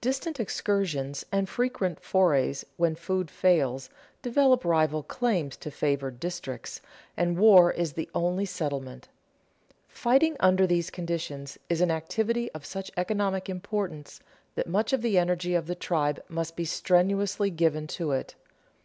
Distant 0.00 0.38
excursions 0.38 1.26
and 1.32 1.48
frequent 1.48 1.98
forays, 1.98 2.64
when 2.76 2.94
food 2.94 3.28
fails, 3.28 3.90
develop 4.22 4.64
rival 4.64 5.02
claims 5.02 5.56
to 5.56 5.68
favored 5.68 6.20
districts, 6.20 6.80
and 7.16 7.36
war 7.36 7.72
is 7.72 7.94
the 7.94 8.08
only 8.14 8.44
settlement. 8.46 9.08
Fighting 9.88 10.36
under 10.38 10.64
these 10.64 10.90
conditions 10.90 11.58
is 11.68 11.80
an 11.80 11.90
activity 11.90 12.52
of 12.52 12.64
such 12.64 12.92
economic 12.96 13.48
importance 13.48 14.20
that 14.54 14.68
much 14.68 14.92
of 14.92 15.02
the 15.02 15.18
energy 15.18 15.56
of 15.56 15.66
the 15.66 15.74
tribe 15.74 16.22
must 16.28 16.54
be 16.54 16.64
strenuously 16.64 17.50
given 17.50 17.88
to 17.88 18.12
it. 18.12 18.36